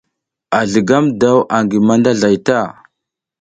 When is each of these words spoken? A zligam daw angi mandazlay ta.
A 0.57 0.59
zligam 0.71 1.05
daw 1.21 1.37
angi 1.55 1.77
mandazlay 1.87 2.37
ta. 2.47 2.59